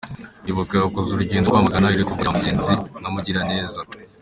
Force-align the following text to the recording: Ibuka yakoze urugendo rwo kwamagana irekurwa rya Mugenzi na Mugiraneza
Ibuka 0.49 0.73
yakoze 0.83 1.09
urugendo 1.11 1.45
rwo 1.47 1.55
kwamagana 1.55 1.93
irekurwa 1.95 2.21
rya 2.23 2.33
Mugenzi 2.35 2.73
na 3.01 3.09
Mugiraneza 3.13 3.79